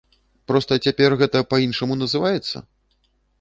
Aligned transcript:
Проста 0.51 0.77
цяпер 0.85 1.15
гэта 1.21 1.41
па-іншаму 1.51 1.99
называецца? 2.03 2.65